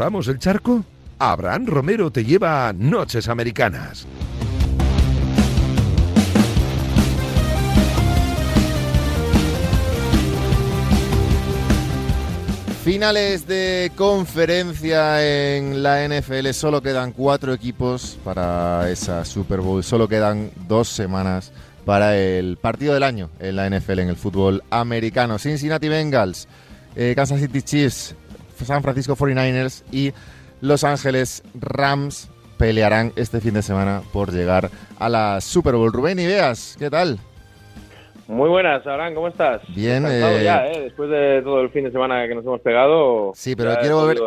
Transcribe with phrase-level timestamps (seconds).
[0.00, 0.82] ¿Cruzamos el charco?
[1.18, 4.06] Abraham Romero te lleva a Noches Americanas.
[12.82, 16.48] Finales de conferencia en la NFL.
[16.52, 19.84] Solo quedan cuatro equipos para esa Super Bowl.
[19.84, 21.52] Solo quedan dos semanas
[21.84, 25.38] para el partido del año en la NFL, en el fútbol americano.
[25.38, 26.48] Cincinnati Bengals,
[26.96, 28.14] eh, Kansas City Chiefs,
[28.64, 30.12] San Francisco 49ers y
[30.60, 35.92] Los Ángeles Rams pelearán este fin de semana por llegar a la Super Bowl.
[35.92, 37.18] Rubén Ibeas, ¿qué tal?
[38.30, 39.60] Muy buenas, Abraham, ¿cómo estás?
[39.74, 40.42] Bien, eh...
[40.44, 40.82] ya, ¿eh?
[40.82, 43.32] Después de todo el fin de semana que nos hemos pegado.
[43.34, 44.18] Sí, pero quiero volver,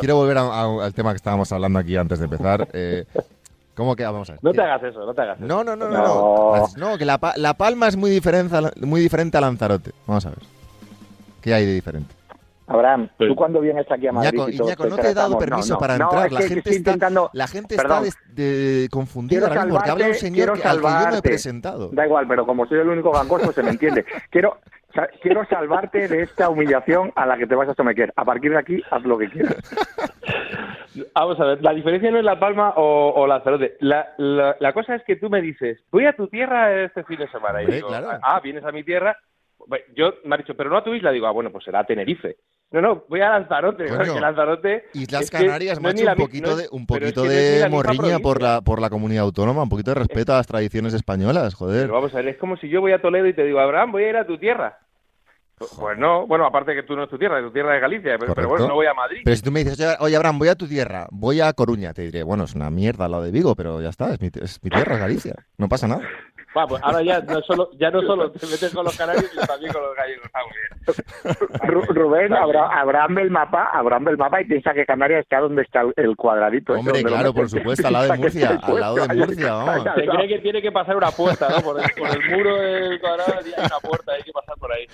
[0.00, 2.68] quiero volver, al tema que estábamos hablando aquí antes de empezar.
[2.74, 3.04] Eh,
[3.76, 4.40] ¿Cómo que vamos a ver?
[4.42, 5.46] No te hagas eso, no te hagas eso.
[5.46, 6.66] No, no, no, no.
[6.76, 9.92] No, que la, la, Palma es muy diferente, muy diferente a Lanzarote.
[10.06, 10.38] Vamos a ver.
[11.42, 12.15] ¿Qué hay de diferente?
[12.66, 14.40] Abraham, tú cuando vienes aquí a Madrid...
[14.48, 16.32] Iñaco, no te he dado permiso para entrar.
[16.32, 17.30] la, gente está, intentando...
[17.32, 21.10] la gente está de, confundida ahora mismo porque habla un señor que, al que yo
[21.10, 21.90] no he presentado.
[21.92, 24.04] Da igual, pero como soy el único gangoso se me entiende.
[24.30, 24.58] Quiero,
[25.22, 28.12] quiero salvarte de esta humillación a la que te vas a someter.
[28.16, 29.56] A partir de aquí, haz lo que quieras.
[31.14, 33.76] Vamos a ver, la diferencia no es La Palma o, o Lanzarote.
[33.80, 37.28] La, la, cosa es que tú me dices, voy a tu tierra este fin de
[37.28, 37.62] semana.
[37.62, 39.16] y digo, ah, vienes a mi tierra.
[39.94, 41.10] Yo me ha dicho, pero no a tu isla.
[41.10, 42.36] Digo, ah, bueno, pues será Tenerife.
[42.72, 44.84] No, no, voy a Lanzarote, porque Lanzarote...
[44.92, 49.22] Islas Canarias, macho, un poquito de, un poquito de morriña por la, por la comunidad
[49.22, 51.82] autónoma, un poquito de respeto a las tradiciones españolas, joder.
[51.82, 53.92] Pero vamos a ver, es como si yo voy a Toledo y te digo, Abraham,
[53.92, 54.80] voy a ir a tu tierra.
[55.58, 58.18] Pues no, bueno, aparte que tú no es tu tierra, es tu tierra de Galicia,
[58.18, 59.22] pero, bueno, no voy a Madrid.
[59.24, 62.02] Pero si tú me dices, oye, Abraham, voy a tu tierra, voy a Coruña, te
[62.02, 64.62] diré, bueno, es una mierda al lado de Vigo, pero ya está, es mi, es
[64.62, 66.02] mi tierra, Galicia, no pasa nada.
[66.64, 69.72] Pues ahora ya no solo, ya no solo te metes con los canarios, sino también
[69.74, 70.30] con los gallegos.
[70.32, 71.86] Bien.
[71.88, 76.16] Rubén, Abraham el mapa, Abraham el mapa y piensa que Canarias está donde está el
[76.16, 76.72] cuadradito.
[76.72, 79.84] Hombre, claro, por supuesto, al lado de Murcia, al lado de Murcia, vamos.
[79.96, 81.60] Se cree que tiene que pasar una puerta, ¿no?
[81.60, 84.86] Por el, por el muro del cuadrado hay una puerta, hay que pasar por ahí.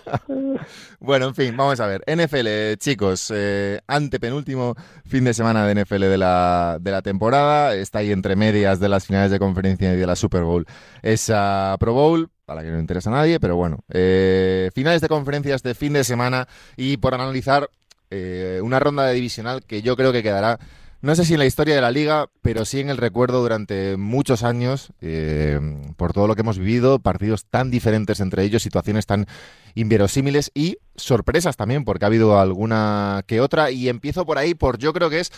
[1.00, 2.02] bueno, en fin, vamos a ver.
[2.06, 4.74] NFL, chicos, eh, antepenúltimo
[5.06, 7.74] fin de semana de NFL de la, de la temporada.
[7.74, 10.66] Está ahí entre medias de las finales de conferencia y de la Super Bowl
[11.02, 15.08] esa Pro Bowl, a la que no interesa a nadie, pero bueno, eh, finales de
[15.08, 17.68] conferencias de fin de semana y por analizar
[18.10, 20.58] eh, una ronda de divisional que yo creo que quedará,
[21.02, 23.96] no sé si en la historia de la liga, pero sí en el recuerdo durante
[23.96, 25.58] muchos años, eh,
[25.96, 29.26] por todo lo que hemos vivido, partidos tan diferentes entre ellos, situaciones tan
[29.74, 34.78] inverosímiles y sorpresas también, porque ha habido alguna que otra, y empiezo por ahí, por
[34.78, 35.32] yo creo que es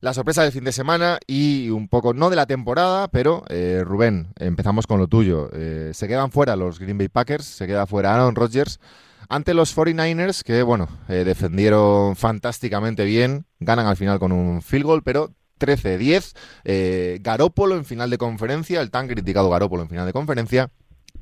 [0.00, 3.82] la sorpresa del fin de semana y un poco, no de la temporada, pero eh,
[3.84, 5.50] Rubén, empezamos con lo tuyo.
[5.52, 8.80] Eh, se quedan fuera los Green Bay Packers, se queda fuera Aaron Rodgers
[9.28, 14.84] ante los 49ers que, bueno, eh, defendieron fantásticamente bien, ganan al final con un field
[14.84, 17.20] goal, pero 13-10.
[17.20, 20.70] Garópolo en final de conferencia, el tan criticado Garópolo en final de conferencia.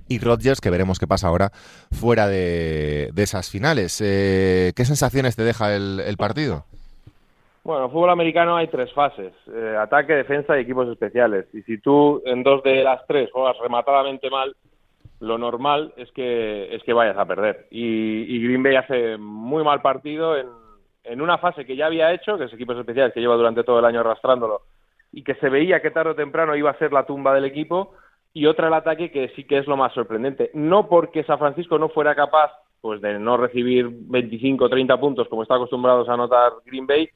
[0.09, 1.50] Y Rodgers, que veremos qué pasa ahora
[1.93, 3.99] fuera de, esas finales.
[3.99, 6.65] ¿Qué sensaciones te deja el partido?
[7.62, 11.47] Bueno, en fútbol americano hay tres fases, eh, ataque, defensa y equipos especiales.
[11.53, 14.56] Y si tú en dos de las tres juegas rematadamente mal,
[15.20, 17.66] lo normal es que, es que vayas a perder.
[17.70, 20.48] Y, Green Bay hace muy mal partido en,
[21.04, 23.78] en una fase que ya había hecho, que es equipos especiales, que lleva durante todo
[23.78, 24.62] el año arrastrándolo,
[25.12, 27.94] y que se veía que tarde o temprano iba a ser la tumba del equipo,
[28.32, 30.50] y otra el ataque que sí que es lo más sorprendente.
[30.54, 35.28] No porque San Francisco no fuera capaz pues de no recibir 25 o 30 puntos
[35.28, 37.09] como está acostumbrados a anotar Green Bay,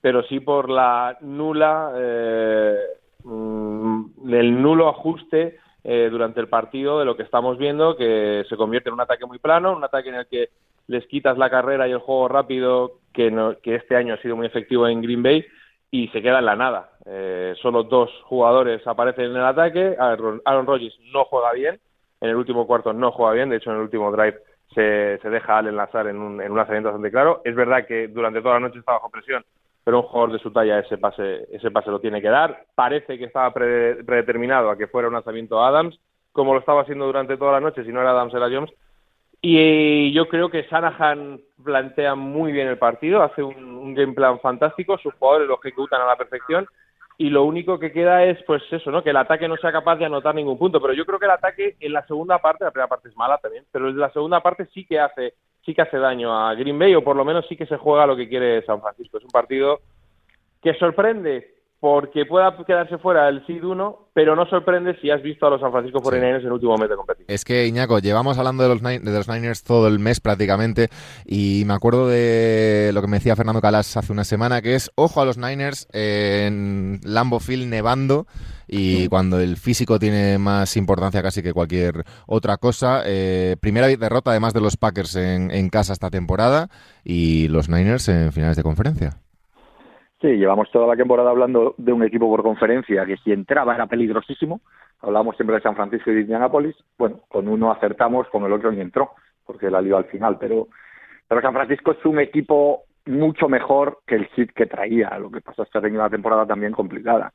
[0.00, 2.76] pero sí por la nula, eh,
[3.24, 8.56] mm, el nulo ajuste eh, durante el partido de lo que estamos viendo, que se
[8.56, 10.50] convierte en un ataque muy plano, un ataque en el que
[10.86, 14.46] les quitas la carrera y el juego rápido, que, que este año ha sido muy
[14.46, 15.46] efectivo en Green Bay,
[15.92, 16.90] y se queda en la nada.
[17.04, 19.96] Eh, solo dos jugadores aparecen en el ataque.
[19.98, 21.80] Aaron, Aaron Rodgers no juega bien,
[22.20, 24.38] en el último cuarto no juega bien, de hecho en el último drive
[24.72, 27.40] se, se deja al enlazar en un, en un lanzamiento bastante claro.
[27.44, 29.44] Es verdad que durante toda la noche está bajo presión,
[29.84, 32.64] pero un jugador de su talla ese pase, ese pase lo tiene que dar.
[32.74, 35.98] Parece que estaba predeterminado a que fuera un lanzamiento a Adams,
[36.32, 38.70] como lo estaba haciendo durante toda la noche, si no era Adams era Jones.
[39.42, 44.98] Y yo creo que Shanahan plantea muy bien el partido, hace un game plan fantástico,
[44.98, 46.66] sus jugadores lo ejecutan a la perfección
[47.20, 49.02] y lo único que queda es pues eso, ¿no?
[49.02, 51.32] Que el ataque no sea capaz de anotar ningún punto, pero yo creo que el
[51.32, 54.40] ataque en la segunda parte, la primera parte es mala también, pero en la segunda
[54.40, 57.44] parte sí que hace sí que hace daño a Green Bay o por lo menos
[57.46, 59.18] sí que se juega lo que quiere San Francisco.
[59.18, 59.80] Es un partido
[60.62, 65.46] que sorprende porque pueda quedarse fuera el seed 1, pero no sorprende si has visto
[65.46, 67.34] a los San Francisco 49ers en el último mes de competición.
[67.34, 70.90] Es que, Iñaco, llevamos hablando de los, de los Niners todo el mes prácticamente
[71.24, 74.90] y me acuerdo de lo que me decía Fernando Calas hace una semana, que es,
[74.94, 78.26] ojo a los Niners en Lambo Field nevando
[78.68, 83.02] y cuando el físico tiene más importancia casi que cualquier otra cosa.
[83.06, 86.68] Eh, primera derrota además de los Packers en, en casa esta temporada
[87.02, 89.16] y los Niners en finales de conferencia.
[90.20, 93.86] Sí, llevamos toda la temporada hablando de un equipo por conferencia que si entraba era
[93.86, 94.60] peligrosísimo.
[95.00, 96.76] Hablamos siempre de San Francisco y de Indianapolis.
[96.98, 99.12] Bueno, con uno acertamos, con el otro ni entró,
[99.46, 100.36] porque la lió al final.
[100.38, 100.68] Pero,
[101.26, 105.18] San Francisco es un equipo mucho mejor que el hit que traía.
[105.18, 107.32] Lo que pasó este año una temporada también complicada.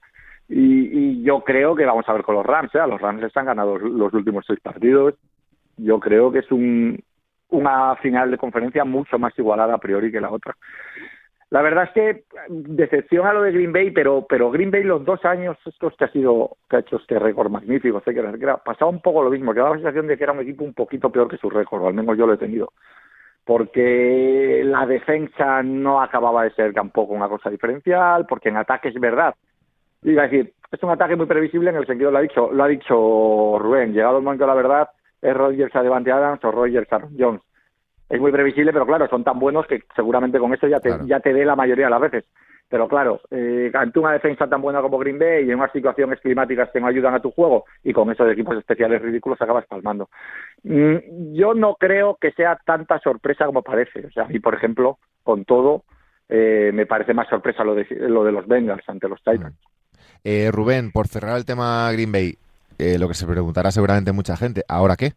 [0.47, 2.75] Y, y, yo creo que vamos a ver con los Rams.
[2.75, 2.87] ¿eh?
[2.87, 5.15] Los Rams están ganando los últimos seis partidos.
[5.77, 7.03] Yo creo que es un,
[7.49, 10.55] una final de conferencia mucho más igualada a priori que la otra.
[11.55, 15.23] La verdad es que decepciona lo de Green Bay, pero pero Green Bay los dos
[15.23, 18.91] años estos que ha sido que ha hecho este récord magnífico, sé que era, pasaba
[18.91, 21.09] un poco lo mismo, que daba la sensación de que era un equipo un poquito
[21.09, 22.73] peor que su récord, o al menos yo lo he tenido,
[23.45, 28.99] porque la defensa no acababa de ser tampoco una cosa diferencial, porque en ataque es
[28.99, 29.33] verdad.
[30.03, 32.65] Iba a decir, es un ataque muy previsible en el sentido, lo ha dicho, lo
[32.65, 34.89] ha dicho Rubén, llegado el momento de la verdad,
[35.21, 37.39] es Rogers a Devante Adams o Rogers a Jones
[38.09, 41.19] es muy previsible, pero claro, son tan buenos que seguramente con eso ya te, ya
[41.19, 42.25] te dé la mayoría de las veces.
[42.67, 46.19] Pero claro, eh, ante una defensa tan buena como Green Bay y en unas situaciones
[46.19, 50.09] climáticas que no ayudan a tu juego y con esos equipos especiales ridículos acabas palmando.
[50.63, 54.07] Mm, yo no creo que sea tanta sorpresa como parece.
[54.07, 55.83] O sea, a mí, por ejemplo, con todo,
[56.27, 59.55] eh, me parece más sorpresa lo de, lo de los Bengals ante los Titans.
[60.23, 62.35] Eh, Rubén, por cerrar el tema Green Bay,
[62.79, 65.13] eh, lo que se preguntará seguramente mucha gente, ¿ahora qué?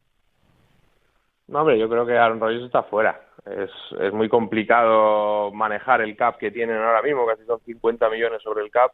[1.48, 3.20] No, hombre, yo creo que Aaron Rodgers está fuera.
[3.46, 8.42] Es, es muy complicado manejar el cap que tienen ahora mismo, casi son 50 millones
[8.42, 8.92] sobre el cap,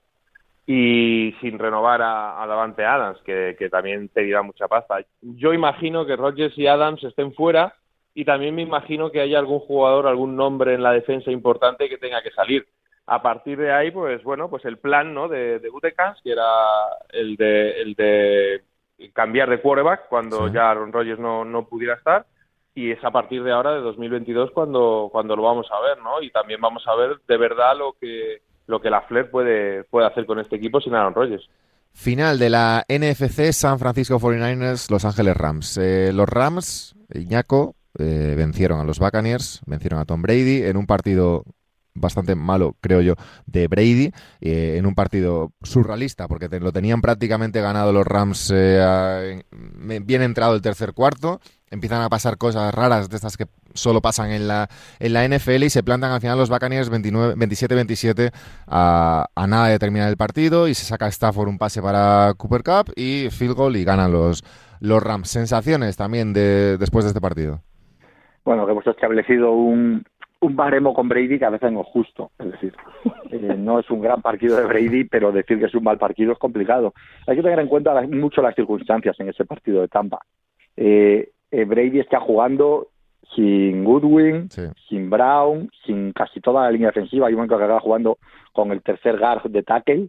[0.67, 5.05] y sin renovar a, a Davante Adams, que, que también pedirá mucha pasta.
[5.21, 7.75] Yo imagino que Rodgers y Adams estén fuera,
[8.15, 11.99] y también me imagino que haya algún jugador, algún nombre en la defensa importante que
[11.99, 12.65] tenga que salir.
[13.06, 15.29] A partir de ahí, pues bueno, pues el plan ¿no?
[15.29, 15.71] de, de
[16.23, 16.47] que era
[17.11, 18.62] el de, el de
[19.12, 20.55] cambiar de quarterback cuando sí.
[20.55, 22.25] ya Aaron Rodgers no, no pudiera estar,
[22.75, 26.21] y es a partir de ahora de 2022 cuando cuando lo vamos a ver, ¿no?
[26.23, 30.06] Y también vamos a ver de verdad lo que lo que la Flair puede puede
[30.06, 31.49] hacer con este equipo sin Aaron Rodgers.
[31.93, 35.79] Final de la NFC San Francisco 49ers Los Ángeles Rams.
[35.79, 40.87] Eh, los Rams, Iñaco, eh, vencieron a los Buccaneers, vencieron a Tom Brady en un
[40.87, 41.44] partido
[41.94, 43.15] bastante malo, creo yo,
[43.47, 44.11] de Brady,
[44.41, 49.44] eh, en un partido surrealista, porque lo tenían prácticamente ganado los Rams eh,
[50.03, 51.41] bien entrado el tercer cuarto,
[51.75, 53.44] empiezan a pasar cosas raras de estas que
[53.75, 54.69] solo pasan en la,
[54.99, 58.31] en la NFL y se plantan al final los Buccaneers 27-27
[58.67, 62.62] a, a, nada de terminar el partido y se saca Stafford un pase para Cooper
[62.62, 64.43] Cup y field goal y ganan los,
[64.81, 65.29] los Rams.
[65.29, 67.61] Sensaciones también de, después de este partido.
[68.44, 70.05] Bueno, que hemos establecido un,
[70.44, 72.31] un baremo con Brady que a veces no es justo.
[72.38, 72.75] Es decir,
[73.31, 76.32] eh, no es un gran partido de Brady, pero decir que es un mal partido
[76.32, 76.93] es complicado.
[77.27, 80.20] Hay que tener en cuenta mucho las circunstancias en ese partido de Tampa.
[80.77, 82.88] Eh, eh, Brady está jugando
[83.35, 84.62] sin Goodwin, sí.
[84.88, 87.26] sin Brown, sin casi toda la línea defensiva.
[87.26, 88.19] Hay un momento que acaba jugando
[88.52, 90.08] con el tercer guard de tackle,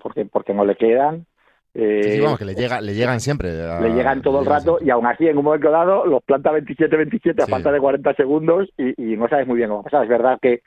[0.00, 1.26] porque, porque no le quedan.
[1.74, 3.50] Eh, sí, sí, vamos, que le, llega, le llegan siempre.
[3.62, 6.52] A, le llegan todo el rato y aún así en un momento dado los planta
[6.52, 10.04] 27-27 a falta de 40 segundos y, y, no sabes muy bien cómo pasar.
[10.04, 10.62] Es verdad que,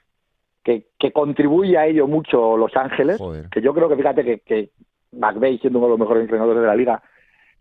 [0.62, 3.48] que, que contribuye a ello mucho Los Ángeles, Joder.
[3.48, 4.70] que yo creo que fíjate que, que
[5.12, 7.02] McVeigh, siendo uno de los mejores entrenadores de la liga,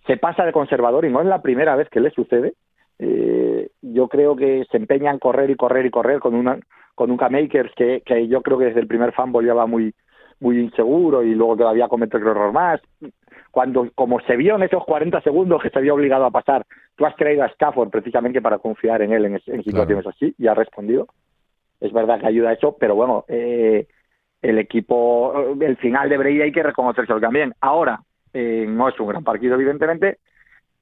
[0.07, 2.53] se pasa de conservador y no es la primera vez que le sucede.
[2.99, 6.57] Eh, yo creo que se empeña en correr y correr y correr con una
[6.95, 9.93] con un K-Makers que, que yo creo que desde el primer fanball ya va muy
[10.39, 12.81] muy inseguro y luego todavía comete otro error más
[13.57, 16.63] cuando, como se vio en esos 40 segundos que se había obligado a pasar,
[16.95, 20.09] tú has creído a Stafford precisamente para confiar en él en, en situaciones claro.
[20.09, 21.07] así y ha respondido.
[21.79, 23.87] Es verdad que ayuda a eso, pero bueno, eh,
[24.43, 27.53] el equipo, el final de Brady hay que reconocerse también.
[27.59, 28.01] Ahora,
[28.39, 30.20] eh, no es un gran partido, evidentemente,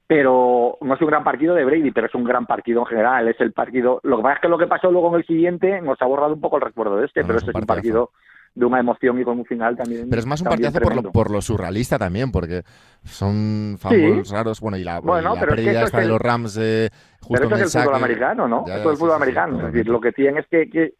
[0.06, 3.28] pero no es un gran partido de Brady, pero es un gran partido en general.
[3.28, 3.98] Es el partido.
[4.02, 6.34] Lo que pasa es que lo que pasó luego en el siguiente nos ha borrado
[6.34, 8.10] un poco el recuerdo de este, no, pero este es un partido
[8.54, 10.08] de una emoción y con un final también.
[10.10, 12.62] Pero es más un partidazo por lo, por lo, surrealista también, porque
[13.04, 14.22] son sí.
[14.30, 14.60] raros.
[14.60, 16.90] Bueno, y la, bueno, y la pérdida es esta es el, de los Rams eh,
[17.20, 18.64] justo pero eso en es el fútbol americano, ¿no?
[18.66, 19.58] Ya, eso es el fútbol sí, americano.
[19.58, 20.92] Sí, es decir, lo que tiene es que, que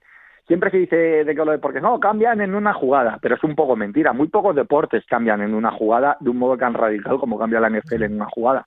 [0.47, 3.45] siempre se dice de que lo de porque no, cambian en una jugada, pero es
[3.45, 4.13] un poco mentira.
[4.13, 7.71] Muy pocos deportes cambian en una jugada de un modo tan radical como cambia la
[7.71, 8.67] NFL en una jugada.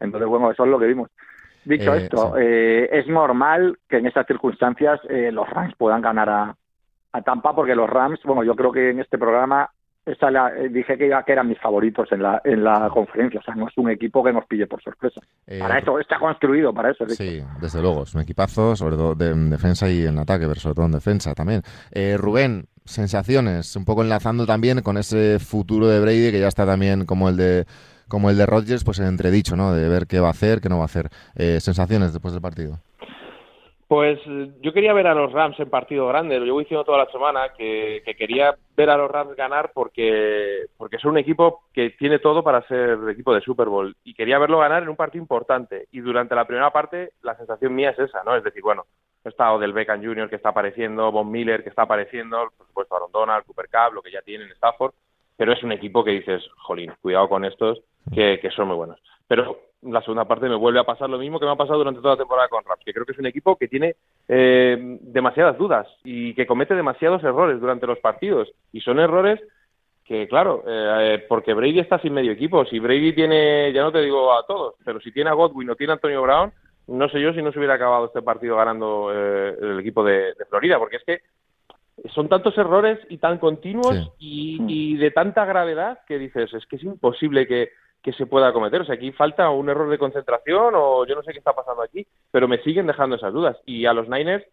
[0.00, 1.10] Entonces, bueno, eso es lo que vimos.
[1.64, 6.28] Dicho eh, esto, eh, es normal que en estas circunstancias eh, los Rams puedan ganar
[6.28, 6.54] a,
[7.12, 9.70] a Tampa porque los Rams, bueno, yo creo que en este programa
[10.06, 13.40] esa la, eh, dije que, que eran mis favoritos en la, en la conferencia.
[13.40, 15.20] O sea, no es un equipo que nos pille por sorpresa.
[15.46, 17.08] Eh, para eso está construido, para eso.
[17.08, 18.02] Sí, desde luego.
[18.02, 20.92] Es un equipazo, sobre todo de, en defensa y en ataque, pero sobre todo en
[20.92, 21.62] defensa también.
[21.90, 26.66] Eh, Rubén, sensaciones, un poco enlazando también con ese futuro de Brady que ya está
[26.66, 27.64] también como el de
[28.06, 29.72] como el de Rodgers, pues en entredicho, ¿no?
[29.72, 31.08] De ver qué va a hacer, qué no va a hacer.
[31.34, 32.78] Eh, sensaciones después del partido.
[33.94, 34.18] Pues
[34.60, 37.50] yo quería ver a los Rams en partido grande, lo llevo diciendo toda la semana
[37.56, 42.18] que, que, quería ver a los Rams ganar porque, porque son un equipo que tiene
[42.18, 45.86] todo para ser equipo de Super Bowl y quería verlo ganar en un partido importante
[45.92, 48.34] y durante la primera parte la sensación mía es esa, ¿no?
[48.34, 48.82] Es decir, bueno,
[49.22, 50.28] está Odell Beckham Jr.
[50.28, 54.02] que está apareciendo, Von Miller que está apareciendo, por supuesto Aaron Donald, Cooper Cup, lo
[54.02, 54.92] que ya tienen Stafford,
[55.36, 57.78] pero es un equipo que dices, jolín, cuidado con estos
[58.12, 59.00] que, que son muy buenos.
[59.28, 62.00] Pero la segunda parte me vuelve a pasar lo mismo que me ha pasado durante
[62.00, 63.96] toda la temporada con Rams, que creo que es un equipo que tiene
[64.28, 68.50] eh, demasiadas dudas y que comete demasiados errores durante los partidos.
[68.72, 69.40] Y son errores
[70.04, 72.64] que, claro, eh, porque Brady está sin medio equipo.
[72.66, 75.76] Si Brady tiene, ya no te digo a todos, pero si tiene a Godwin o
[75.76, 76.52] tiene a Antonio Brown,
[76.86, 80.34] no sé yo si no se hubiera acabado este partido ganando eh, el equipo de,
[80.34, 81.20] de, Florida, porque es que
[82.10, 84.58] son tantos errores y tan continuos sí.
[84.68, 87.70] y, y de tanta gravedad que dices, es que es imposible que
[88.04, 88.82] que se pueda cometer.
[88.82, 91.82] O sea, aquí falta un error de concentración o yo no sé qué está pasando
[91.82, 93.56] aquí, pero me siguen dejando esas dudas.
[93.64, 94.44] Y a los Niners,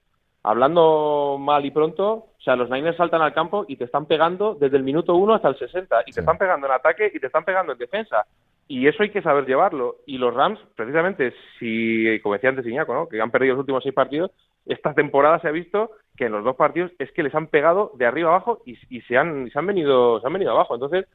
[0.41, 4.55] hablando mal y pronto, o sea, los Niners saltan al campo y te están pegando
[4.55, 7.27] desde el minuto 1 hasta el 60 y te están pegando en ataque y te
[7.27, 8.25] están pegando en defensa.
[8.69, 9.97] Y eso hay que saber llevarlo.
[10.05, 13.09] Y los Rams, precisamente, si, como decía antes Iñaco, ¿no?
[13.09, 14.31] que han perdido los últimos seis partidos,
[14.65, 17.91] esta temporada se ha visto que en los dos partidos es que les han pegado
[17.95, 20.75] de arriba abajo y, y se, han, se, han venido, se han venido abajo.
[20.75, 21.05] Entonces,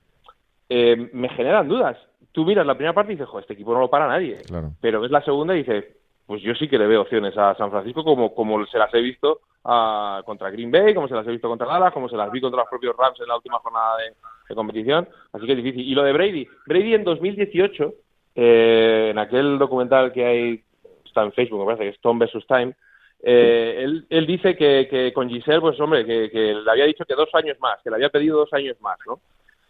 [0.69, 1.97] eh, me generan dudas
[2.37, 4.43] tú miras la primera parte y dices, jo, este equipo no lo para nadie.
[4.47, 4.73] Claro.
[4.79, 5.87] Pero ves la segunda y dices,
[6.27, 9.01] pues yo sí que le veo opciones a San Francisco como, como se las he
[9.01, 12.31] visto uh, contra Green Bay, como se las he visto contra Dallas, como se las
[12.31, 14.13] vi contra los propios Rams en la última jornada de,
[14.51, 15.09] de competición.
[15.33, 15.81] Así que es difícil.
[15.81, 16.47] Y lo de Brady.
[16.67, 17.95] Brady en 2018,
[18.35, 20.63] eh, en aquel documental que hay,
[21.07, 22.47] está en Facebook, me parece que es Tom vs.
[22.47, 22.75] Time,
[23.23, 27.07] eh, él, él, dice que, que, con Giselle, pues hombre, que, que, le había dicho
[27.07, 29.21] que dos años más, que le había pedido dos años más, ¿no?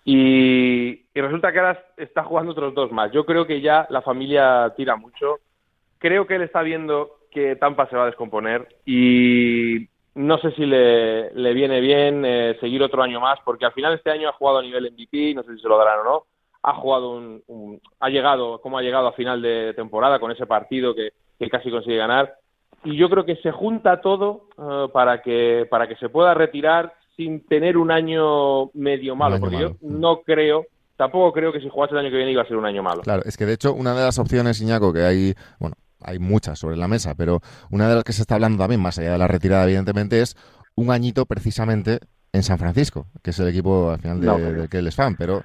[0.08, 3.10] Y, y, resulta que ahora está jugando otros dos más.
[3.10, 5.40] Yo creo que ya la familia tira mucho.
[5.98, 10.64] Creo que él está viendo que Tampa se va a descomponer y no sé si
[10.64, 14.32] le, le viene bien eh, seguir otro año más, porque al final este año ha
[14.32, 16.22] jugado a nivel MVP, no sé si se lo darán o no.
[16.62, 20.46] Ha jugado un, un ha llegado, como ha llegado a final de temporada con ese
[20.46, 22.34] partido que, que casi consigue ganar.
[22.84, 26.94] Y yo creo que se junta todo uh, para que para que se pueda retirar
[27.16, 29.68] sin tener un año medio malo, año porque malo.
[29.70, 32.56] yo no creo, tampoco creo que si jugase el año que viene iba a ser
[32.56, 33.02] un año malo.
[33.02, 36.58] Claro, es que de hecho una de las opciones, Iñaco, que hay, bueno, hay muchas
[36.58, 39.18] sobre la mesa, pero una de las que se está hablando también, más allá de
[39.18, 40.36] la retirada, evidentemente, es
[40.74, 42.00] un añito precisamente
[42.32, 44.94] en San Francisco, que es el equipo al final de, no, del que él es
[44.94, 45.42] fan, pero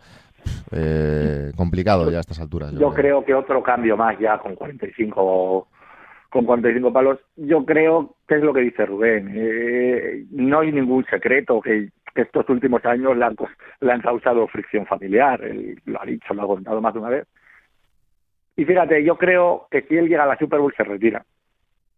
[0.72, 2.72] eh, complicado ya a estas alturas.
[2.72, 3.24] Yo, yo creo.
[3.24, 5.68] creo que otro cambio más ya con 45
[6.32, 9.34] con 45 palos, yo creo que es lo que dice Rubén.
[9.36, 13.36] Eh, no hay ningún secreto que, estos últimos años le han,
[13.80, 15.44] le han, causado fricción familiar.
[15.44, 17.28] Él lo ha dicho, lo ha contado más de una vez.
[18.56, 21.26] Y fíjate, yo creo que si él llega a la Super Bowl se retira.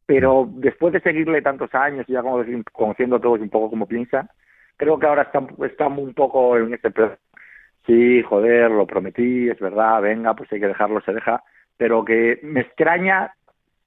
[0.05, 3.87] Pero después de seguirle tantos años y ya como conociendo a todos un poco como
[3.87, 4.29] piensa,
[4.77, 7.15] creo que ahora está, está un poco en este plan.
[7.85, 11.43] Sí, joder, lo prometí, es verdad, venga, pues hay que dejarlo, se deja.
[11.77, 13.33] Pero que me extraña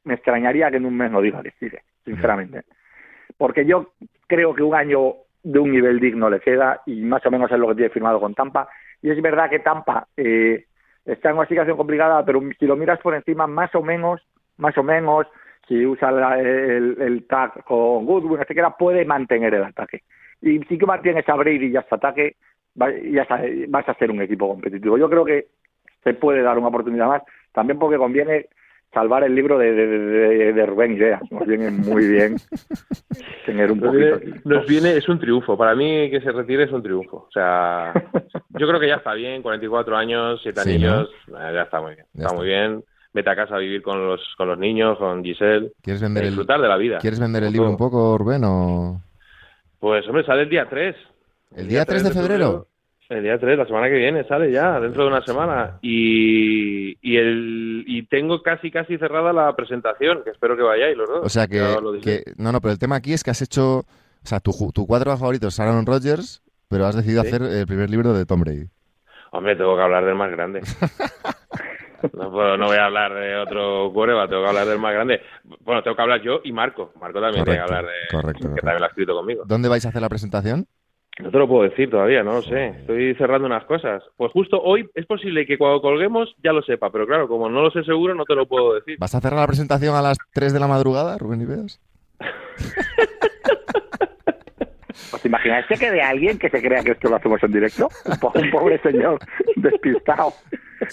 [0.07, 2.63] me extrañaría que en un mes no diga que sigue, sinceramente.
[3.37, 3.93] Porque yo
[4.27, 7.59] creo que un año de un nivel digno le queda y más o menos es
[7.59, 8.69] lo que tiene firmado con Tampa.
[9.03, 10.65] Y es verdad que Tampa eh,
[11.05, 14.23] está en una situación complicada, pero si lo miras por encima, más o menos,
[14.59, 15.27] más o menos,
[15.67, 20.03] si usa la, el, tag con Goodwin, etcétera, puede mantener el ataque.
[20.41, 22.37] Y si tú mantienes a Brady y hasta ataque,
[23.11, 23.27] ya
[23.69, 24.99] vas a ser un equipo competitivo.
[24.99, 25.47] Yo creo que
[26.05, 27.23] se puede dar una oportunidad más,
[27.53, 28.47] también porque conviene
[28.97, 31.21] salvar el libro de, de, de, de Rubén Ideas.
[31.31, 32.37] Nos viene muy bien
[33.45, 34.19] tener un nos poquito.
[34.19, 35.55] Viene, nos viene, es un triunfo.
[35.59, 37.27] Para mí que se retire es un triunfo.
[37.29, 37.93] O sea,
[38.59, 41.39] yo creo que ya está bien, 44 años, 7 sí, anillos, ¿no?
[41.39, 42.07] ya está muy bien.
[42.15, 42.85] Ya está, está, muy bien.
[43.13, 45.73] Vete a casa a vivir con los, con los niños, con Giselle.
[45.83, 46.99] ¿Quieres vender disfrutar el, de la vida.
[46.99, 48.45] ¿Quieres vender el libro un poco, Rubén?
[48.45, 49.03] O...
[49.79, 50.97] Pues, hombre, sale el día 3.
[51.55, 52.29] ¿El día 3 de febrero?
[52.29, 52.76] febrero
[53.09, 55.79] el día 3, la semana que viene, sale ya, dentro de una semana.
[55.83, 61.09] Y, y, el, y tengo casi, casi cerrada la presentación, que espero que vayáis los
[61.09, 61.21] dos.
[61.25, 61.63] O sea que,
[62.03, 63.79] que, No, no, pero el tema aquí es que has hecho.
[63.79, 67.29] O sea, tu, tu cuadro favorito es Aaron Rodgers, pero has decidido ¿Sí?
[67.29, 68.67] hacer el primer libro de Tom Brady.
[69.31, 70.63] Hombre, tengo que hablar del más grande.
[72.13, 75.23] No, puedo, no voy a hablar de otro cuerva, tengo que hablar del más grande.
[75.61, 76.93] Bueno, tengo que hablar yo y Marco.
[77.01, 78.17] Marco también correcto, tiene que hablar de.
[78.17, 78.55] Correcto.
[78.55, 79.43] Que también lo ha escrito conmigo.
[79.47, 80.67] ¿Dónde vais a hacer la presentación?
[81.19, 82.69] No te lo puedo decir todavía, no lo sé.
[82.69, 84.03] Estoy cerrando unas cosas.
[84.17, 87.63] Pues justo hoy es posible que cuando colguemos ya lo sepa, pero claro, como no
[87.63, 88.97] lo sé seguro, no te lo puedo decir.
[88.99, 91.81] ¿Vas a cerrar la presentación a las 3 de la madrugada, Rubén Ibeas?
[95.13, 97.89] ¿Os imagináis que quede alguien que se crea que esto lo hacemos en directo?
[98.35, 99.19] Un pobre señor
[99.57, 100.33] despistado.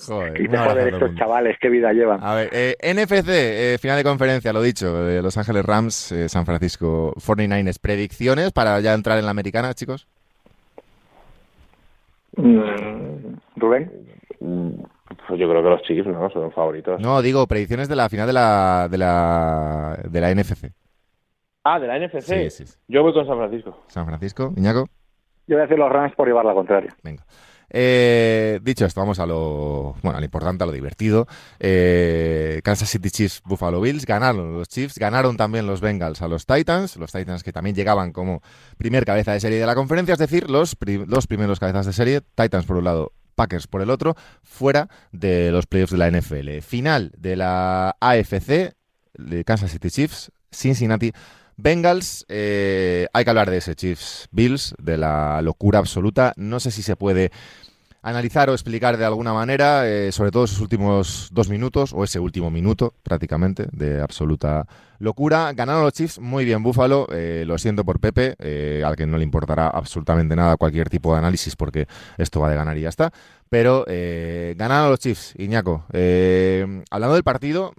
[0.07, 1.19] Joder, y un abrazo a joder, todo el estos mundo.
[1.19, 2.23] chavales, qué vida llevan.
[2.23, 6.29] A ver, eh, NFC, eh, final de conferencia, lo dicho, de Los Ángeles Rams, eh,
[6.29, 7.79] San Francisco 49ers.
[7.79, 10.07] ¿Predicciones para ya entrar en la americana, chicos?
[12.35, 13.91] Mm, Rubén,
[14.39, 16.29] Pues yo creo que los Chiefs, ¿no?
[16.31, 16.99] Son favoritos.
[16.99, 20.71] No, digo, predicciones de la final de la, de la, de la NFC.
[21.63, 22.21] Ah, de la NFC.
[22.21, 22.77] Sí, sí, sí.
[22.87, 23.83] Yo voy con San Francisco.
[23.87, 24.87] San Francisco, Iñaco.
[25.47, 26.93] yo voy a decir los Rams por llevar la contraria.
[27.03, 27.23] Venga.
[27.75, 31.27] Eh, dicho esto, vamos a lo, bueno, a lo importante, a lo divertido.
[31.59, 36.45] Eh, Kansas City Chiefs, Buffalo Bills, ganaron los Chiefs, ganaron también los Bengals a los
[36.45, 38.41] Titans, los Titans que también llegaban como
[38.77, 41.93] primer cabeza de serie de la conferencia, es decir, los, pri- los primeros cabezas de
[41.93, 46.11] serie, Titans por un lado, Packers por el otro, fuera de los playoffs de la
[46.11, 46.59] NFL.
[46.61, 48.75] Final de la AFC,
[49.45, 51.11] Kansas City Chiefs, Cincinnati
[51.57, 56.33] Bengals, eh, hay que hablar de ese Chiefs Bills, de la locura absoluta.
[56.35, 57.31] No sé si se puede
[58.01, 62.19] analizar o explicar de alguna manera, eh, sobre todo esos últimos dos minutos, o ese
[62.19, 64.67] último minuto prácticamente, de absoluta
[64.99, 65.53] locura.
[65.53, 68.35] Ganaron los Chiefs, muy bien Búfalo, eh, lo siento por Pepe,
[68.83, 72.55] al que no le importará absolutamente nada cualquier tipo de análisis porque esto va de
[72.55, 73.11] ganar y ya está.
[73.49, 75.85] Pero ganaron los Chiefs, Iñaco.
[76.89, 77.73] Hablando del partido,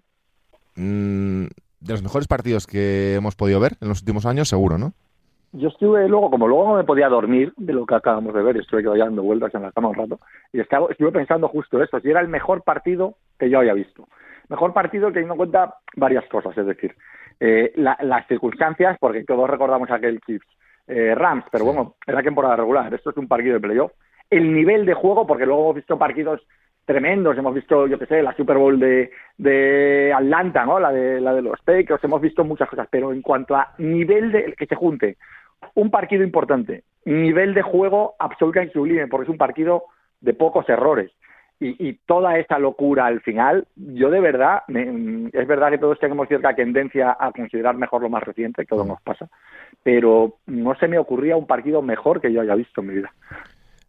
[0.76, 1.46] mm,
[1.84, 4.92] de los mejores partidos que hemos podido ver en los últimos años, seguro, ¿no?
[5.52, 8.56] Yo estuve luego, como luego no me podía dormir de lo que acabamos de ver,
[8.56, 10.18] estuve ya dando vueltas en la cama un rato,
[10.52, 14.08] y estaba, estuve pensando justo esto, si era el mejor partido que yo había visto.
[14.48, 16.96] Mejor partido teniendo en cuenta varias cosas, es decir,
[17.38, 20.46] eh, la- las circunstancias, porque todos recordamos aquel Chiefs
[20.86, 21.70] eh, Rams, pero Sí.
[21.70, 23.92] bueno, era temporada regular, esto es un partido de playoff.
[24.28, 26.40] El nivel de juego, porque luego hemos visto partidos
[26.84, 30.78] tremendos, hemos visto, yo qué sé, la Super Bowl de, de Atlanta, ¿no?
[30.78, 34.32] La de, la de los Patriots, hemos visto muchas cosas, pero en cuanto a nivel
[34.32, 35.16] de que se junte
[35.74, 39.84] un partido importante, nivel de juego absolutamente sublime, porque es un partido
[40.20, 41.10] de pocos errores.
[41.60, 45.98] Y, y toda esta locura al final, yo de verdad, me- es verdad que todos
[46.00, 49.28] tenemos cierta tendencia a considerar mejor lo más reciente, todo nos pasa,
[49.82, 53.12] pero no se me ocurría un partido mejor que yo haya visto en mi vida.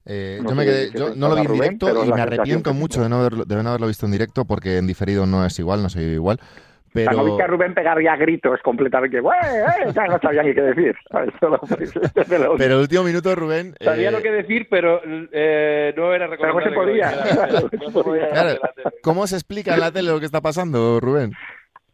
[0.06, 2.70] Eh, No yo me quedé, yo no lo vi en directo pero y me arrepiento
[2.72, 5.46] que mucho de no, haberlo, de no haberlo visto en directo porque en diferido no
[5.46, 6.38] es igual, no se vive igual.
[6.42, 9.92] O sea, Pero, no viste a Rubén pegar ya gritos completamente, ¡Güey, eh!
[9.94, 10.96] Ya no sabía ni qué decir.
[12.30, 13.76] pero- pero el último minuto, Rubén.
[13.82, 17.02] Sabía eh, lo que decir, pero eh, no era Pero no se recomendable.
[17.02, 17.70] que tele.
[17.84, 18.60] No se podía Claro.
[19.02, 21.34] ¿Cómo se explica en la tele lo que está pasando, Rubén?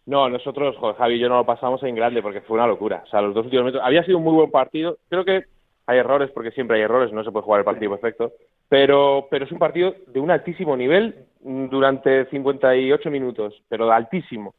[0.06, 3.04] No, nosotros, Javi y yo no lo pasamos en grande porque fue una locura.
[3.06, 3.84] O sea, los dos últimos metros.
[3.84, 4.98] Había sido un muy buen partido.
[5.10, 5.46] Creo que
[5.88, 8.34] hay errores porque siempre hay errores, no se puede jugar el partido perfecto.
[8.70, 14.54] Pero, pero es un partido de un altísimo nivel durante 58 minutos, pero de altísimo.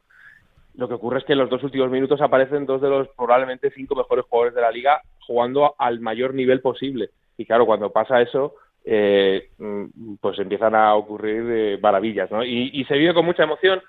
[0.75, 3.71] Lo que ocurre es que en los dos últimos minutos aparecen dos de los probablemente
[3.71, 7.11] cinco mejores jugadores de la liga jugando al mayor nivel posible.
[7.37, 8.55] Y claro, cuando pasa eso,
[8.85, 12.43] eh, mm, pues empiezan a ocurrir eh, maravillas, ¿no?
[12.43, 13.81] Y, y se vive con mucha emoción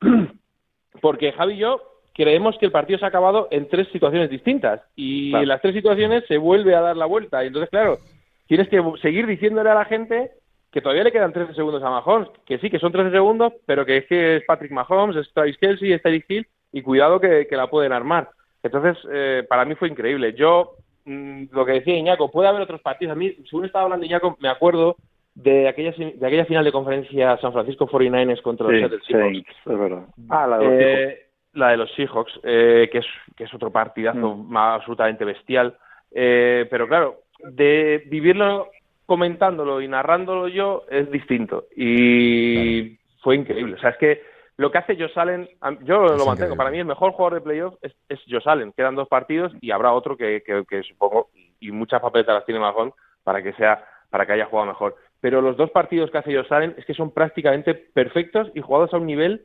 [1.00, 1.82] porque Javi y yo
[2.22, 5.42] creemos que el partido se ha acabado en tres situaciones distintas y Claro.
[5.42, 7.42] en las tres situaciones se vuelve a dar la vuelta.
[7.42, 7.98] Y entonces claro
[8.46, 10.32] tienes que seguir diciéndole a la gente
[10.70, 13.86] que todavía le quedan 13 segundos a Mahomes que sí que son 13 segundos pero
[13.86, 17.46] que es que es Patrick Mahomes es Travis Kelsey es Tyreek Hill y cuidado que,
[17.48, 18.28] que la pueden armar.
[18.62, 20.34] Entonces eh, para mí fue increíble.
[20.34, 20.72] Yo
[21.06, 23.12] mm, lo que decía Iñaco puede haber otros partidos.
[23.12, 24.96] A mí según estaba hablando Iñaco me acuerdo
[25.34, 29.56] de aquella de aquella final de conferencia San Francisco 49ers contra los Sí, Seattle Seahawks.
[29.64, 30.04] sí, es verdad.
[30.28, 33.70] Ah, la de los eh, la de los Seahawks, eh, que, es, que es otro
[33.70, 34.56] partidazo Mm.
[34.56, 35.76] absolutamente bestial.
[36.12, 38.68] Eh, pero claro, de vivirlo
[39.06, 41.64] comentándolo y narrándolo yo es distinto.
[41.76, 43.74] Y fue increíble.
[43.74, 44.22] O sea, es que
[44.56, 45.18] lo que hace a- yo Es
[45.60, 46.32] lo mantengo.
[46.32, 46.56] increíble.
[46.56, 48.72] Para mí el mejor jugador de playoff es, es Josh Allen.
[48.76, 52.60] Quedan dos partidos y habrá otro que, que, que supongo, y muchas papeletas las tiene
[52.60, 52.92] Mahon
[53.24, 54.96] para que sea para que haya jugado mejor.
[55.20, 58.92] Pero los dos partidos que hace Josh Allen es que son prácticamente perfectos y jugados
[58.92, 59.42] a un nivel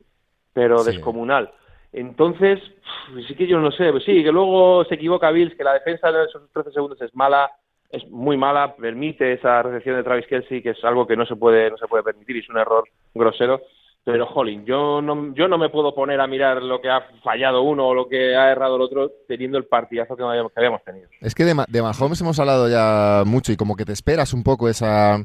[0.52, 0.90] pero Sí.
[0.92, 1.52] descomunal.
[1.96, 2.60] Entonces,
[3.26, 6.12] sí que yo no sé, pues sí, que luego se equivoca Bills, que la defensa
[6.12, 7.50] de esos 13 segundos es mala,
[7.88, 11.36] es muy mala, permite esa recepción de Travis Kelsey, que es algo que no se
[11.36, 13.62] puede, no se puede permitir y es un error grosero.
[14.04, 17.62] Pero, jolín, yo no, yo no me puedo poner a mirar lo que ha fallado
[17.62, 20.84] uno o lo que ha errado el otro teniendo el partidazo que habíamos, que habíamos
[20.84, 21.08] tenido.
[21.22, 24.42] Es que de, de Mahomes hemos hablado ya mucho y como que te esperas un
[24.42, 25.24] poco esa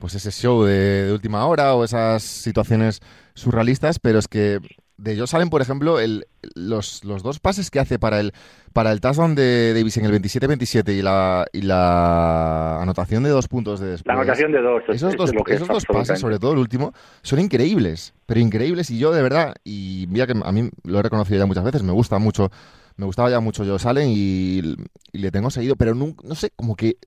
[0.00, 3.00] pues ese show de última hora o esas situaciones
[3.34, 4.58] surrealistas, pero es que
[4.96, 8.32] de Josh Allen, por ejemplo, el, los, los, dos pases que hace para el,
[8.72, 13.48] para el touchdown de Davis en el 27-27 y la, y la anotación de dos
[13.48, 14.06] puntos de después.
[14.06, 14.82] La anotación de dos.
[14.88, 18.90] Esos dos, esos dos pases, sobre todo el último, son increíbles, pero increíbles.
[18.90, 21.82] Y yo, de verdad, y mira que a mí lo he reconocido ya muchas veces,
[21.82, 22.50] me gusta mucho
[22.96, 24.76] me gustaba ya mucho Josh Allen y,
[25.12, 26.98] le tengo seguido, pero no, no, sé, como que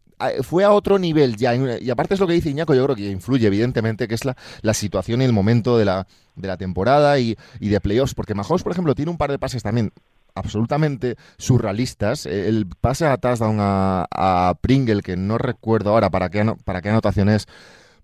[0.42, 1.56] fue a otro nivel ya.
[1.56, 4.36] Y aparte es lo que dice Iñaco, yo creo que influye evidentemente, que es la,
[4.62, 8.34] la situación y el momento de la, de la temporada y, y de playoffs, porque
[8.34, 9.92] Mahomes, por ejemplo, tiene un par de pases también
[10.38, 12.26] absolutamente surrealistas.
[12.26, 16.90] El pase a touchdown a, a Pringle, que no recuerdo ahora para qué, para qué
[16.90, 17.48] anotación es,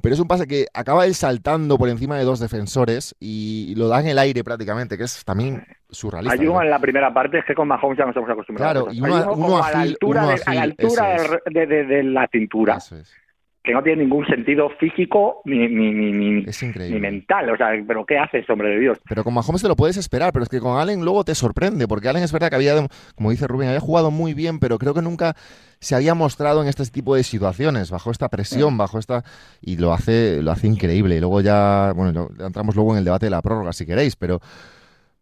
[0.03, 3.87] pero es un pase que acaba él saltando por encima de dos defensores y lo
[3.87, 6.33] da en el aire prácticamente, que es también surrealista.
[6.33, 8.87] Hay uno en la primera parte, es que con Mahomes ya nos hemos acostumbrado.
[8.87, 12.75] Claro, y uno, a la altura, de, a la altura de, la cintura.
[12.75, 13.15] Eso es
[13.63, 16.95] que no tiene ningún sentido físico ni, ni, ni, ni, es increíble.
[16.95, 17.49] ni mental.
[17.49, 18.99] O sea, ¿pero qué haces, hombre de Dios?
[19.07, 21.87] Pero con Mahomes te lo puedes esperar, pero es que con Allen luego te sorprende,
[21.87, 22.75] porque Allen es verdad que había,
[23.15, 25.35] como dice Rubén, había jugado muy bien, pero creo que nunca
[25.79, 29.23] se había mostrado en este tipo de situaciones, bajo esta presión, bajo esta...
[29.61, 31.15] y lo hace, lo hace increíble.
[31.15, 34.41] Y luego ya, bueno, entramos luego en el debate de la prórroga si queréis, pero...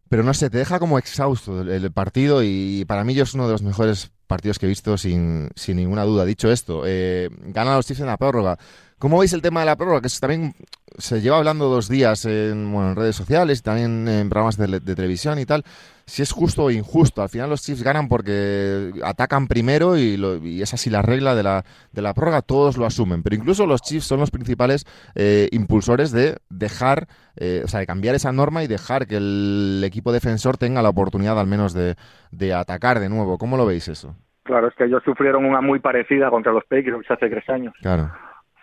[0.10, 3.34] Pero no sé, te deja como exhausto el, el partido y para mí yo es
[3.34, 6.24] uno de los mejores partidos que he visto sin, sin ninguna duda.
[6.24, 8.58] Dicho esto, eh, ganan los Chiefs en la prórroga.
[9.02, 10.00] ¿Cómo veis el tema de la prórroga?
[10.00, 10.54] Que también
[10.96, 14.80] se lleva hablando dos días en, bueno, en redes sociales y también en programas de,
[14.80, 15.64] de, televisión y tal.
[16.06, 17.24] Si es justo o injusto.
[17.24, 21.34] Al final los Chiefs ganan porque atacan primero y, lo, y es así la regla
[21.34, 22.44] de la, de la prórroga.
[22.44, 23.24] Todos lo asumen.
[23.24, 24.86] Pero incluso los Chiefs son los principales
[25.16, 29.82] eh, impulsores de dejar, eh, o sea, de cambiar esa norma y dejar que el
[29.84, 31.96] equipo defensor tenga la oportunidad al menos de,
[32.30, 33.40] de atacar de nuevo.
[33.40, 34.16] ¿Cómo lo veis eso?
[34.44, 37.74] Claro, es que ellos sufrieron una muy parecida contra los Patriots hace tres años.
[37.82, 38.12] Claro.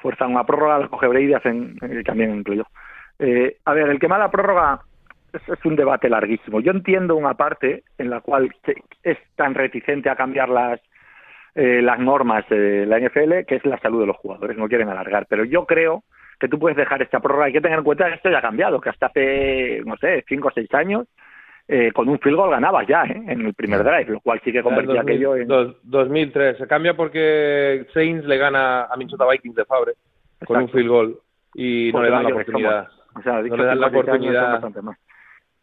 [0.00, 2.66] Fuerzan una prórroga, la coge Brady, hacen, eh, también incluyó.
[3.18, 4.80] Eh, a ver, el que la prórroga
[5.32, 6.60] es, es, un debate larguísimo.
[6.60, 8.54] Yo entiendo una parte en la cual
[9.02, 10.80] es tan reticente a cambiar las,
[11.54, 14.88] eh, las normas de la NFL, que es la salud de los jugadores, no quieren
[14.88, 15.26] alargar.
[15.28, 16.04] Pero yo creo
[16.38, 17.46] que tú puedes dejar esta prórroga.
[17.46, 20.24] Hay que tener en cuenta que esto ya ha cambiado, que hasta hace, no sé,
[20.28, 21.08] cinco o seis años
[21.70, 23.24] eh, con un field goal ganabas ya ¿eh?
[23.28, 25.48] en el primer drive, lo cual sí que convertía 2000, aquello en...
[25.48, 26.56] Dos, 2003.
[26.56, 30.46] Se cambia porque Saints le gana a Minnesota Vikings de Fabre Exacto.
[30.46, 31.18] con un field goal
[31.54, 32.88] y no le dan la oportunidad.
[33.14, 34.70] O sea, no le dan la oportunidad.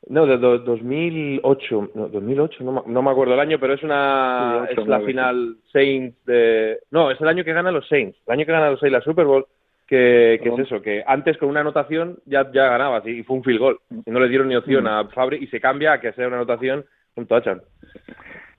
[0.08, 4.68] No, de do, 2008, no, 2008, no, no, me acuerdo el año, pero es una
[4.68, 7.88] sí, 8, es la 9, final Saints de no, es el año que ganan los
[7.88, 9.48] Saints, el año que ganan los Saints la Super Bowl
[9.88, 13.44] que, que es eso, que antes con una anotación ya, ya ganabas y fue un
[13.44, 13.80] field goal.
[14.06, 16.38] Y no le dieron ni opción a Fabri y se cambia a que sea una
[16.38, 17.62] anotación un touchdown.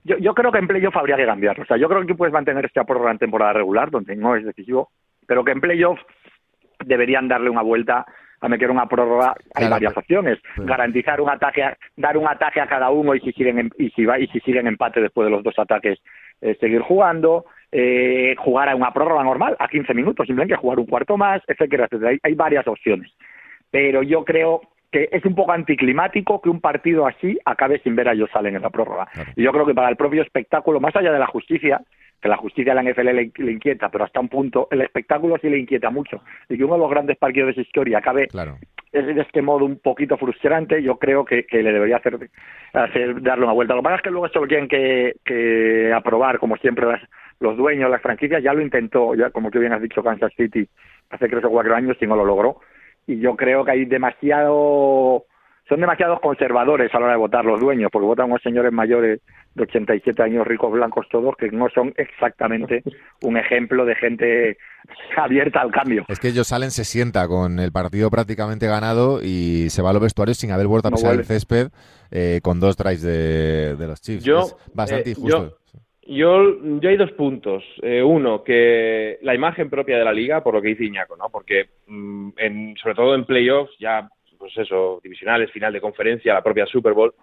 [0.03, 1.63] Yo, yo creo que en playoff habría que cambiarlo.
[1.63, 4.45] O sea, yo creo que puedes mantener esta prórroga en temporada regular, donde no es
[4.45, 4.89] decisivo,
[5.27, 5.99] pero que en playoff
[6.85, 8.05] deberían darle una vuelta
[8.39, 10.67] a meter una prórroga hay claro, varias opciones pero...
[10.67, 14.05] garantizar un ataque a, dar un ataque a cada uno y si siguen y si
[14.05, 15.99] va y si siguen empate después de los dos ataques
[16.41, 20.85] eh, seguir jugando eh, jugar a una prórroga normal a 15 minutos simplemente jugar un
[20.85, 23.11] cuarto más etcétera etcétera hay, hay varias opciones
[23.71, 28.07] pero yo creo que es un poco anticlimático que un partido así acabe sin ver
[28.07, 29.31] a ellos salen en la prórroga claro.
[29.35, 31.81] y yo creo que para el propio espectáculo más allá de la justicia
[32.21, 35.37] que la justicia de la NFL le, le, inquieta, pero hasta un punto el espectáculo
[35.39, 36.21] sí le inquieta mucho.
[36.49, 38.57] Y que uno de los grandes partidos de su historia acabe claro.
[38.91, 42.29] es de este modo un poquito frustrante, yo creo que, que le debería hacer,
[42.73, 43.75] hacer, darle una vuelta.
[43.75, 47.01] Lo que pasa es que luego esto lo tienen que, que aprobar, como siempre, las,
[47.39, 50.67] los dueños, las franquicias, ya lo intentó, ya como tú bien has dicho, Kansas City
[51.09, 52.59] hace tres o cuatro años y no lo logró.
[53.05, 55.25] Y yo creo que hay demasiado
[55.67, 59.19] son demasiados conservadores a la hora de votar los dueños, porque votan unos señores mayores
[59.53, 62.83] de 87 años, ricos, blancos todos, que no son exactamente
[63.23, 64.57] un ejemplo de gente
[65.17, 66.05] abierta al cambio.
[66.07, 69.93] Es que ellos salen, se sienta con el partido prácticamente ganado y se va a
[69.93, 71.67] los vestuarios sin haber vuelto a pisar no el césped
[72.11, 74.23] eh, con dos drives de, de, los Chiefs.
[74.23, 75.49] Yo, es bastante eh, injusto.
[75.49, 77.63] Yo, yo, yo, hay dos puntos.
[77.81, 81.29] Eh, uno, que la imagen propia de la liga, por lo que dice Iñaco, ¿no?
[81.29, 86.43] Porque mm, en, sobre todo en playoffs, ya pues eso, divisionales, final de conferencia, la
[86.43, 87.13] propia Super Bowl,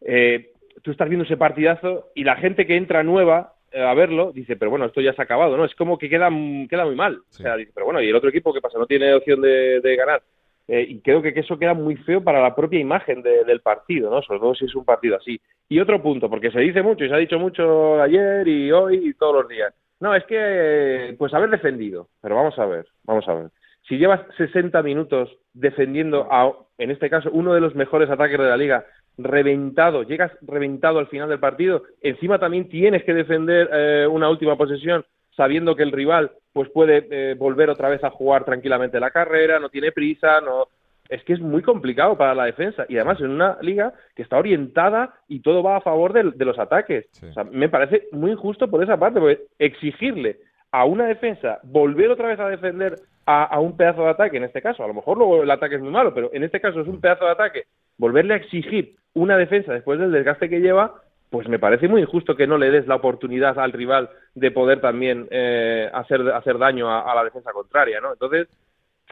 [0.00, 0.52] eh,
[0.82, 4.56] tú estás viendo ese partidazo y la gente que entra nueva eh, a verlo dice,
[4.56, 5.64] pero bueno, esto ya se ha acabado, ¿no?
[5.64, 6.30] Es como que queda,
[6.68, 7.20] queda muy mal.
[7.28, 7.42] Sí.
[7.42, 8.78] O sea, dice, pero bueno, ¿y el otro equipo qué pasa?
[8.78, 10.22] No tiene opción de, de ganar.
[10.68, 14.10] Eh, y creo que, eso queda muy feo para la propia imagen de, del partido,
[14.10, 14.22] ¿no?
[14.22, 15.40] Sobre todo si es un partido así.
[15.68, 19.08] Y otro punto, porque se dice mucho y se ha dicho mucho ayer y hoy
[19.08, 19.74] y todos los días.
[20.00, 22.08] No, es que, pues haber defendido.
[22.20, 23.50] Pero vamos a ver, vamos a ver
[23.88, 28.44] si llevas 60 minutos defendiendo a, en este caso, uno de los mejores ataques de
[28.44, 28.84] la liga,
[29.16, 34.56] reventado, llegas reventado al final del partido, encima también tienes que defender eh, una última
[34.56, 35.04] posesión
[35.38, 39.60] sabiendo que el rival pues puede eh, volver otra vez a jugar tranquilamente la carrera,
[39.60, 40.66] no tiene prisa, no
[41.08, 42.84] es que es muy complicado para la defensa.
[42.88, 46.58] Y además en una liga que está orientada y todo va a favor de, los
[46.58, 47.06] ataques.
[47.22, 52.10] O sea, me parece muy injusto por esa parte, porque exigirle a una defensa volver
[52.10, 55.18] otra vez a defender a, un pedazo de ataque, en este caso, a lo mejor
[55.18, 57.64] luego el ataque es muy malo, pero en este caso es un pedazo de ataque,
[57.98, 60.94] volverle a exigir una defensa después del desgaste que lleva,
[61.30, 64.80] pues me parece muy injusto que no le des la oportunidad al rival de poder
[64.80, 68.12] también eh, hacer, hacer daño a, la defensa contraria, ¿no?
[68.12, 68.48] Entonces,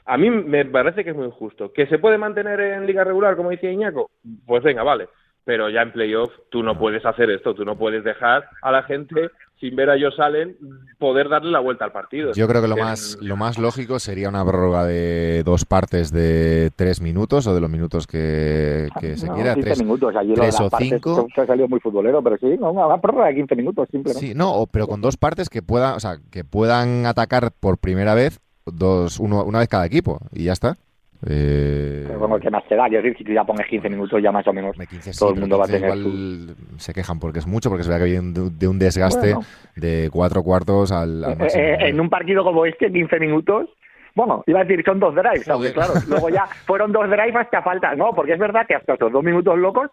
[0.04, 1.72] a mí me parece que es muy injusto.
[1.72, 4.10] ¿Que se puede mantener en liga regular, como decía Iñaco?
[4.46, 5.08] Pues venga, vale.
[5.44, 8.82] Pero ya en playoff tú no puedes hacer esto, tú no puedes dejar a la
[8.82, 10.56] gente sin ver a ellos salen,
[10.98, 12.32] poder darle la vuelta al partido.
[12.34, 16.70] Yo creo que lo más, lo más lógico sería una prórroga de dos partes de
[16.76, 19.54] tres minutos o de los minutos que, se quiera.
[19.54, 20.14] tres, minutos.
[20.34, 21.26] tres o cinco.
[21.34, 24.26] Se ha salido muy futbolero, pero sí, una prórroga de 15 minutos simplemente.
[24.26, 28.14] Sí, no, pero con dos partes que puedan, o sea, que puedan atacar por primera
[28.14, 30.76] vez dos, uno, una vez cada equipo y ya está.
[31.26, 32.04] Eh...
[32.06, 32.88] Pero bueno, que más te da?
[32.88, 34.76] Yo decir, si tú ya pones 15 minutos, ya más o menos
[35.18, 35.96] todo el mundo va a tener.
[35.96, 39.34] Igual se quejan porque es mucho, porque se ve que viene de un desgaste
[39.76, 43.68] de cuatro cuartos al, al eh, eh, en un partido como este, 15 minutos.
[44.14, 47.60] Bueno, iba a decir, son dos drives, aunque claro, luego ya fueron dos drives hasta
[47.62, 48.14] falta, ¿no?
[48.14, 49.90] Porque es verdad que hasta estos dos minutos locos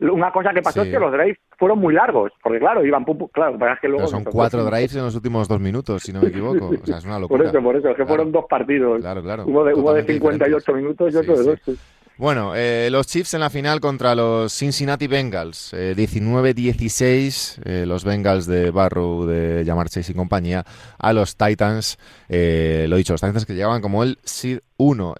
[0.00, 3.56] una cosa que pasó es que los drives fueron muy largos, porque claro, iban claro,
[3.72, 6.70] es que luego son cuatro drives en los últimos dos minutos, si no me equivoco.
[6.82, 7.44] O sea, es una locura.
[7.44, 9.00] Por eso, por eso, es que fueron dos partidos.
[9.00, 9.44] Claro, claro.
[9.46, 11.78] Uno de, uno de 58 minutos y otro de dos.
[12.18, 18.04] Bueno, eh, los Chiefs en la final contra los Cincinnati Bengals, eh, 19-16, eh, los
[18.04, 20.64] Bengals de Barrow, de Jamar Chase y compañía,
[20.98, 21.98] a los Titans,
[22.30, 25.14] eh, lo dicho, los Titans que llegaban como el Seed 1.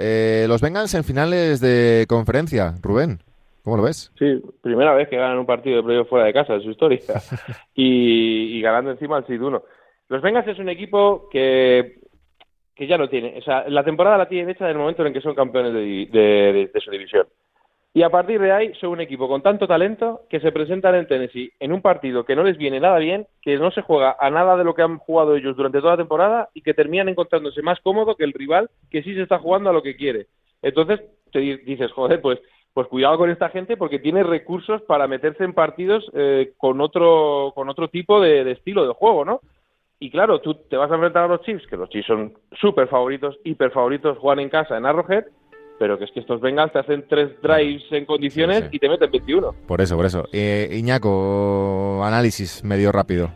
[0.48, 3.20] los Bengals en finales de conferencia, Rubén.
[3.66, 4.12] ¿Cómo lo ves?
[4.16, 7.00] Sí, primera vez que ganan un partido de playoff fuera de casa en su historia
[7.74, 9.62] y, ganando encima al Sid 1.
[10.08, 11.98] Los Bengals es un equipo que,
[12.76, 15.12] que ya no tiene, o sea, la temporada la tiene hecha en el momento en
[15.12, 17.26] que son campeones de, su división.
[17.92, 21.08] Y a partir de ahí son un equipo con tanto talento que se presentan en
[21.08, 24.30] Tennessee en un partido que no les viene nada bien, que no se juega a
[24.30, 27.62] nada de lo que han jugado ellos durante toda la temporada y que terminan encontrándose
[27.62, 30.28] más cómodo que el rival que sí se está jugando a lo que quiere.
[30.62, 31.00] Entonces
[31.32, 32.38] te dices, joder, pues
[32.76, 37.52] pues cuidado con esta gente porque tiene recursos para meterse en partidos eh, con otro
[37.54, 39.40] con otro tipo de, estilo de juego, ¿no?
[39.98, 42.88] Y claro, tú te vas a enfrentar a los Chiefs, que los Chiefs son súper
[42.88, 45.24] favoritos, hiper favoritos, juegan en casa en Arrowhead,
[45.78, 49.10] pero que es que estos Bengals te hacen tres drives en condiciones y te meten
[49.10, 49.54] 21.
[49.66, 50.24] Por eso, por eso.
[50.34, 53.30] Eh, Iñaco, análisis medio rápido.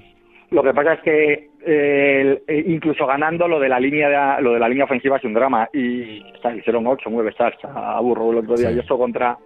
[0.51, 4.69] Lo que pasa es que eh, incluso ganando lo de la línea lo de la
[4.69, 5.69] línea ofensiva es un drama.
[5.73, 6.23] Y
[6.57, 8.71] hicieron 8 9 sacks a Burro el otro día.
[8.71, 9.37] Y eso contra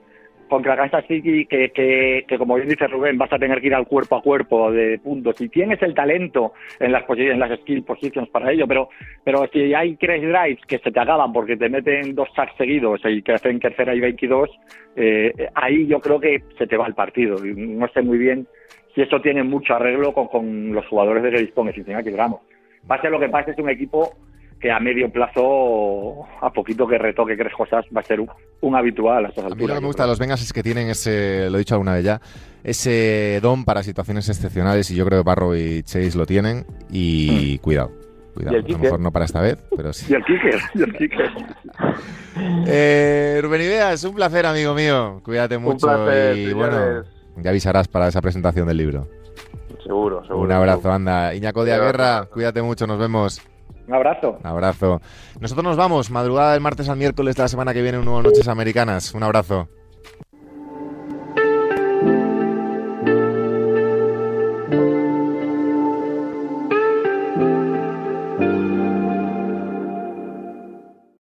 [0.48, 3.74] contra Kansas City que, que, que, como bien dice Rubén vas a tener que ir
[3.74, 5.36] al cuerpo a cuerpo de puntos.
[5.36, 8.88] Si tienes el talento en las en las skill positions para ello pero
[9.24, 13.00] pero si hay tres drives que se te acaban porque te meten dos sacks seguidos
[13.04, 14.50] y que hacen tercera y 22
[14.96, 17.36] eh, ahí yo creo que se te va el partido.
[17.42, 18.46] No sé muy bien
[18.94, 22.40] si eso tiene mucho arreglo con, los jugadores de que dispone Cincinnati Ramos.
[22.86, 24.14] Pase lo que pase, es un equipo
[24.60, 29.26] que a medio plazo, a poquito que retoque tres cosas, va a ser un, habitual
[29.26, 29.52] a estas alturas.
[29.52, 31.58] A mí lo que me gusta de los Vengas es que tienen ese, lo he
[31.58, 32.20] dicho alguna vez ya,
[32.62, 37.58] ese don para situaciones excepcionales y yo creo que Barro y Chase lo tienen y
[37.58, 37.62] mm.
[37.62, 37.90] cuidado.
[38.34, 40.06] Cuidado, a lo mejor no para esta vez, pero sí.
[40.10, 41.30] Y el kicker, y el kicker.
[42.66, 45.20] eh, Rubén Ideas, un placer, amigo mío.
[45.22, 45.88] Cuídate mucho
[46.34, 47.04] y bueno,
[47.36, 49.08] ya avisarás para esa presentación del libro.
[49.82, 50.42] Seguro, seguro.
[50.42, 51.34] Un abrazo, anda.
[51.34, 53.40] Iñaco de Aguerra, cuídate mucho, nos vemos.
[53.86, 54.38] Un abrazo.
[54.40, 55.00] Un abrazo.
[55.40, 58.22] Nosotros nos vamos, madrugada del martes al miércoles de la semana que viene, un nuevo
[58.22, 59.12] Noches Americanas.
[59.14, 59.68] Un abrazo.